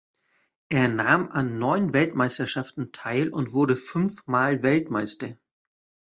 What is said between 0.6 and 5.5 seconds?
Er nahm an neun Weltmeisterschaften teil und wurde fünfmal Weltmeister.